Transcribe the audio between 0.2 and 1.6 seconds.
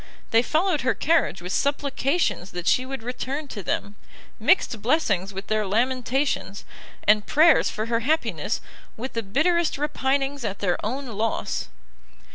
They followed her carriage with